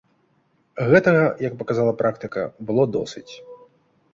Гэтага, 0.93 1.21
як 1.47 1.53
паказала 1.59 1.93
практыка, 2.01 2.41
было 2.71 2.83
досыць. 2.95 3.29